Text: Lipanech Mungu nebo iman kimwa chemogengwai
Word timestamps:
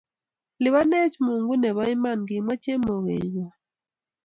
Lipanech 0.63 1.15
Mungu 1.25 1.53
nebo 1.61 1.81
iman 1.93 2.19
kimwa 2.27 2.53
chemogengwai 2.63 3.41